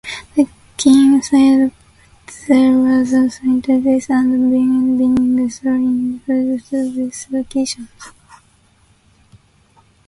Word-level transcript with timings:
The 0.35 0.47
King 0.77 1.21
sized 1.21 1.73
pretzel 2.25 2.81
was 2.85 3.13
also 3.13 3.43
introduced 3.43 4.09
and 4.09 4.49
began 4.49 4.97
being 4.97 5.47
sold 5.47 5.75
in 5.75 6.19
foodservice 6.25 7.29
locations. 7.29 7.89